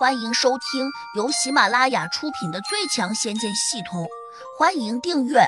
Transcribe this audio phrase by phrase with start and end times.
[0.00, 4.04] 欢迎收听由喜马拉雅出品的《最强仙剑系统》，
[4.58, 5.40] 欢迎订阅。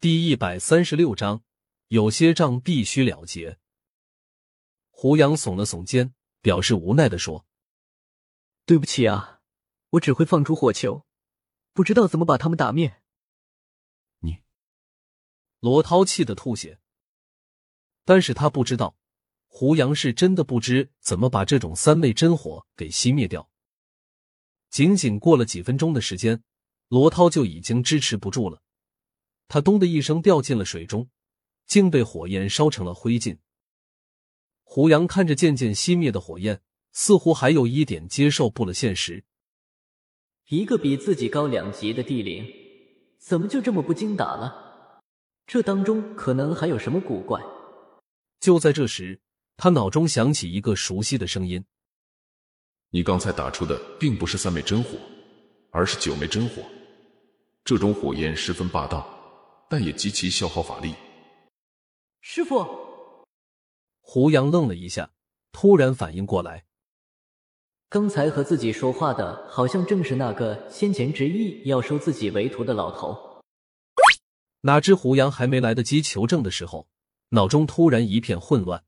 [0.00, 1.42] 第一百三十六章，
[1.88, 3.58] 有些账必须了结。
[4.88, 7.44] 胡杨耸了耸肩，表示无奈的说
[8.64, 9.40] ：“对不起啊，
[9.90, 11.04] 我只会放出火球，
[11.74, 13.02] 不知道怎么把他们打灭。”
[14.20, 14.38] 你，
[15.60, 16.80] 罗涛气得吐血，
[18.06, 18.96] 但是他不知道。
[19.56, 23.48] 胡杨是真的不知怎么把这种三昧真火给熄灭掉。
[24.68, 26.42] 仅仅过了几分钟的时间，
[26.88, 28.62] 罗涛就已经支持不住了，
[29.46, 31.08] 他咚的一声掉进了水中，
[31.66, 33.38] 竟被火焰烧成了灰烬。
[34.64, 39.22] 胡杨看着渐渐熄灭的火焰，似乎还有一点接受不了现实。
[40.48, 42.44] 一个比自己高两级的地灵，
[43.20, 45.00] 怎么就这么不经打了？
[45.46, 47.40] 这当中可能还有什么古怪？
[48.40, 49.20] 就在这时。
[49.56, 51.64] 他脑中响起一个熟悉的声音
[52.90, 54.90] ：“你刚才打出的并不是三昧真火，
[55.70, 56.62] 而是九昧真火。
[57.64, 59.08] 这种火焰十分霸道，
[59.70, 60.94] 但也极其消耗法力。”
[62.20, 62.66] 师傅，
[64.00, 65.12] 胡杨愣了一下，
[65.52, 66.64] 突然反应过来，
[67.88, 73.42] 刚才和自己说话的好像正是那个先前执意要收自己为徒的老头。
[74.62, 76.88] 哪知胡杨还没来得及求证的时候，
[77.30, 78.82] 脑中突然一片混乱。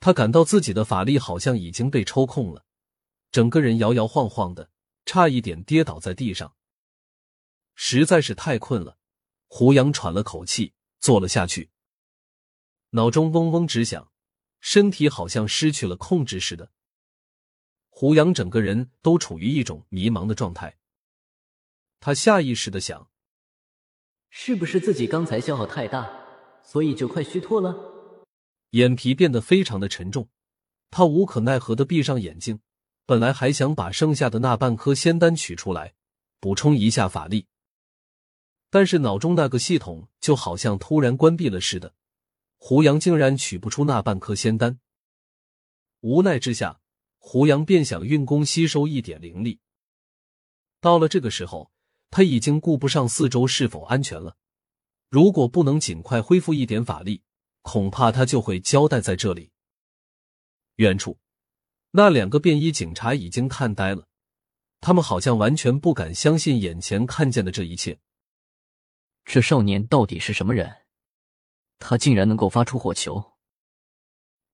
[0.00, 2.64] 他感到自己的法力好像已经被抽空了，
[3.32, 4.70] 整个人摇摇晃晃的，
[5.04, 6.54] 差一点跌倒在地上。
[7.74, 8.98] 实在是太困了，
[9.48, 11.70] 胡杨喘了口气，坐了下去。
[12.90, 14.10] 脑中嗡嗡直响，
[14.60, 16.72] 身体好像失去了控制似的。
[17.88, 20.78] 胡杨整个人都处于一种迷茫的状态。
[21.98, 23.10] 他下意识的想：
[24.30, 26.08] 是不是自己刚才消耗太大，
[26.62, 27.97] 所以就快虚脱了？
[28.70, 30.28] 眼皮变得非常的沉重，
[30.90, 32.60] 他无可奈何的闭上眼睛。
[33.06, 35.94] 本来还想把剩下的那半颗仙丹取出来，
[36.40, 37.46] 补充一下法力，
[38.68, 41.94] 但是脑中那个系统就好像突然关闭了似的。
[42.58, 44.78] 胡杨竟然取不出那半颗仙丹，
[46.00, 46.80] 无奈之下，
[47.16, 49.60] 胡杨便想运功吸收一点灵力。
[50.80, 51.70] 到了这个时候，
[52.10, 54.36] 他已经顾不上四周是否安全了。
[55.08, 57.22] 如果不能尽快恢复一点法力，
[57.70, 59.50] 恐怕他就会交代在这里。
[60.76, 61.18] 远处，
[61.90, 64.08] 那两个便衣警察已经看呆了，
[64.80, 67.98] 他们好像完全不敢相信眼前看见的这一切。
[69.26, 70.86] 这少年到底是什么人？
[71.78, 73.34] 他竟然能够发出火球！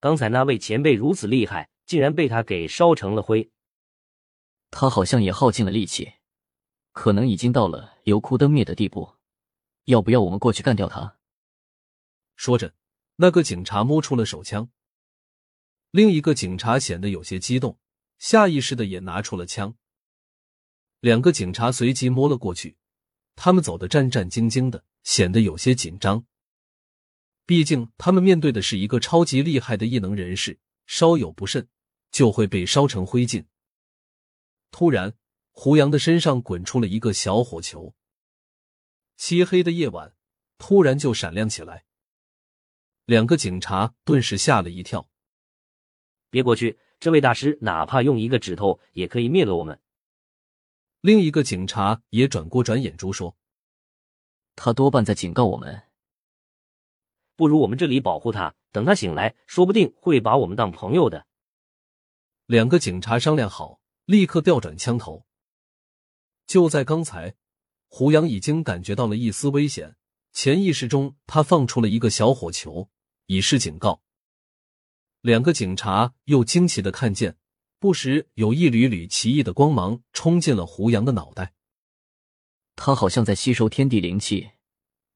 [0.01, 3.53] 刚才那位前辈如此厉害，竟然被他给烧成了灰。
[4.73, 6.15] 他好像也耗尽了力气，
[6.91, 9.15] 可能已经到了油枯灯灭的地步。
[9.85, 11.17] 要不要我们过去干掉他？
[12.35, 12.75] 说着。
[13.17, 14.71] 那个警察摸出了手枪，
[15.91, 17.79] 另一个警察显得有些激动，
[18.19, 19.77] 下意识的也拿出了枪。
[20.99, 22.77] 两个警察随即摸了过去，
[23.37, 26.27] 他们走得战战兢兢的，显得有些紧张。
[27.47, 31.69] 毕竟他们面对的是一个超级厉害的异能人士，稍有不慎
[32.11, 33.45] 就会被烧成灰烬。
[34.73, 35.15] 突然，
[35.53, 37.95] 胡杨的身上滚出了一个小火球，
[39.17, 40.17] 漆黑的夜晚
[40.59, 41.85] 突然就闪亮起来。
[43.07, 45.09] 两个警察顿时吓了一跳。
[46.31, 49.79] 别过去，这位大师哪怕用一个指头也可以灭了我们。
[51.01, 53.37] 另一个警察也转过转眼珠说
[54.57, 55.83] ：“他多半在警告我们，
[57.37, 61.27] 不如我们这里保护他，等他醒来，说不定会把我们当朋友的。”
[62.47, 65.27] 两个警察商量好，立刻调转枪头。
[66.47, 67.37] 就在刚才，
[67.89, 69.97] 胡杨已经感觉到了一丝危险，
[70.33, 72.91] 潜意识中他放出了一个小火球。
[73.27, 74.03] 以示警告。
[75.21, 77.37] 两个警察又惊奇的看见，
[77.79, 81.55] 不时有一缕缕奇异的光芒冲进了胡杨的脑袋。
[82.77, 84.51] 他好像在吸收天地灵气，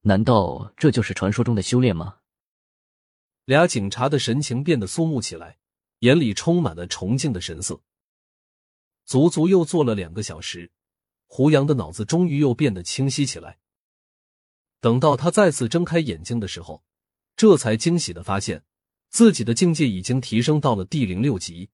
[0.03, 2.19] 难道这就是传说中的修炼吗？
[3.45, 5.59] 俩警察的神情变得肃穆起来，
[6.01, 7.83] 眼里充满了崇敬的神色。
[9.05, 10.71] 足足又坐了两个小时，
[11.27, 13.59] 胡杨的脑子终于又变得清晰起来。
[14.81, 16.85] 等到他再次睁开眼睛的时候，
[17.39, 18.65] 这才惊喜的发现，
[19.11, 21.71] 自己的境界已经提升到了地灵六级。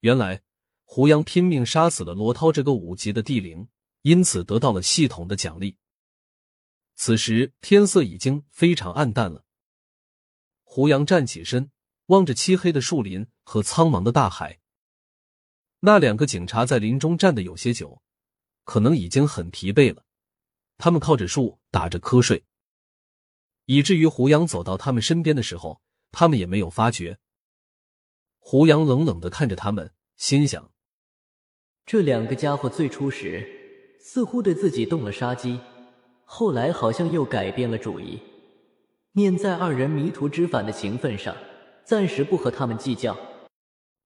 [0.00, 0.40] 原来，
[0.84, 3.68] 胡杨拼命杀死了罗涛这个五级的地灵，
[4.00, 5.76] 因此得到了系统的奖励。
[6.96, 9.44] 此时天色已经非常暗淡了。
[10.64, 11.70] 胡杨站起身，
[12.06, 14.60] 望着漆黑的树林和苍茫的大海。
[15.80, 18.00] 那两个警察在林中站的有些久，
[18.64, 20.06] 可能已经很疲惫了，
[20.78, 22.46] 他们靠着树打着瞌睡。
[23.70, 27.18] 以至于胡杨走到他们身边的时候，他们也没有发觉。
[28.38, 30.70] 胡杨冷冷的看着他们，心想：
[31.84, 33.46] 这两个家伙最初时
[34.00, 35.60] 似乎对自己动了杀机，
[36.24, 38.18] 后来好像又改变了主意。
[39.12, 41.36] 念在二人迷途知返的情分上，
[41.84, 43.14] 暂时不和他们计较。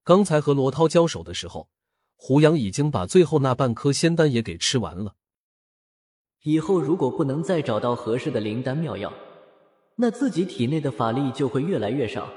[0.02, 1.68] 刚才和罗涛交手的时候，
[2.16, 5.14] 胡杨已经把最后那半颗仙丹也给吃完了。
[6.42, 9.12] 以后如果不能再找到合适的灵丹妙药，
[9.96, 12.28] 那自己体内的法力就会越来越少。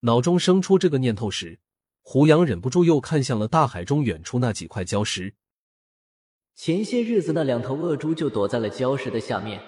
[0.00, 1.58] 脑中生出这个念头时，
[2.02, 5.34] 胡杨忍不住又看向了大海中远处那几块礁石。
[6.54, 9.62] 前些日子那两头恶猪就躲在了礁石的下面，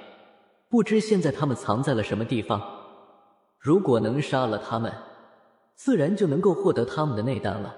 [0.68, 2.60] 不知现在他们藏在了什么地方。
[3.58, 4.92] 如果能杀了他们，
[5.76, 7.76] 自然就能够获得他们的内丹了。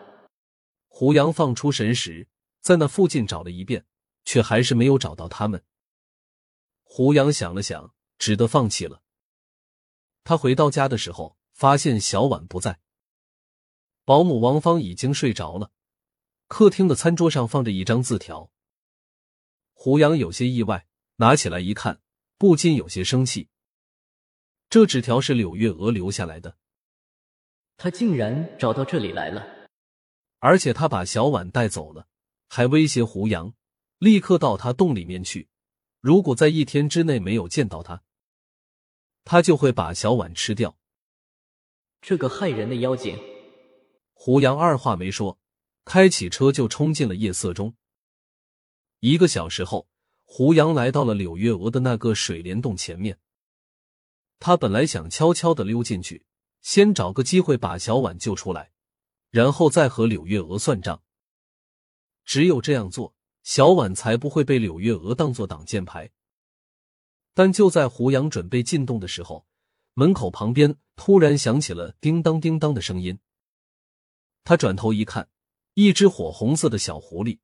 [0.89, 2.27] 胡杨放出神识，
[2.61, 3.85] 在那附近找了一遍，
[4.25, 5.63] 却还是没有找到他们。
[6.83, 9.02] 胡杨想了想，只得放弃了。
[10.25, 12.81] 他回到家的时候，发现小婉不在，
[14.05, 15.71] 保姆王芳已经睡着了。
[16.49, 18.51] 客厅的餐桌上放着一张字条。
[19.73, 20.87] 胡杨有些意外，
[21.17, 22.01] 拿起来一看，
[22.39, 23.49] 不禁有些生气。
[24.69, 26.57] 这纸条是柳月娥留下来的，
[27.77, 29.69] 他竟然找到这里来了，
[30.39, 32.07] 而且他把小婉带走了，
[32.49, 33.55] 还威胁胡杨
[33.99, 35.49] 立刻到他洞里面去，
[36.01, 38.03] 如果在一天之内没有见到他。
[39.25, 40.77] 他就会把小婉吃掉。
[42.01, 43.19] 这个害人的妖精！
[44.13, 45.39] 胡杨二话没说，
[45.85, 47.75] 开起车就冲进了夜色中。
[49.01, 49.89] 一个小时后，
[50.25, 53.19] 胡杨来到了柳月娥的那个水帘洞前面。
[54.39, 56.25] 他本来想悄悄的溜进去，
[56.61, 58.73] 先找个机会把小婉救出来，
[59.31, 61.03] 然后再和柳月娥算账。
[62.25, 66.11] 只有这样做，小婉才不会被柳月娥当做挡箭牌。
[67.35, 69.47] 但就在胡杨准备进洞的时候，
[69.95, 73.19] 门口旁边突然响起了叮当叮当的声音。
[74.45, 75.29] 他转头一看，
[75.75, 77.39] 一只火红色的小狐狸，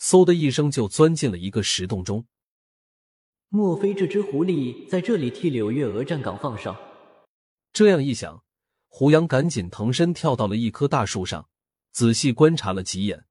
[0.00, 2.26] 嗖的一声就钻进了一个石洞中。
[3.48, 6.76] 莫非这只狐狸在这里替柳月娥站岗放哨？
[7.72, 8.42] 这样一想，
[8.88, 11.48] 胡杨赶紧腾身跳到了一棵大树上，
[11.92, 13.26] 仔细观察了几眼。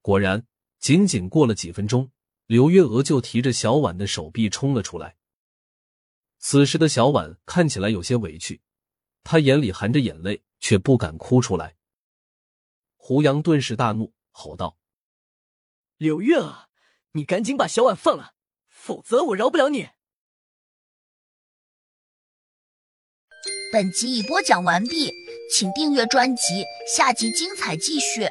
[0.00, 0.46] 果然，
[0.78, 2.10] 仅仅过了几分钟。
[2.46, 5.16] 刘月娥就提着小婉的手臂冲了出来。
[6.38, 8.62] 此时的小婉看起来有些委屈，
[9.24, 11.76] 她眼里含着眼泪，却不敢哭出来。
[12.96, 14.78] 胡杨顿时大怒，吼道
[15.98, 16.68] ：“柳月娥，
[17.12, 18.34] 你赶紧把小婉放了，
[18.68, 19.88] 否则我饶不了你！”
[23.72, 25.12] 本集已播讲完毕，
[25.52, 28.30] 请订阅专辑，下集精彩继续。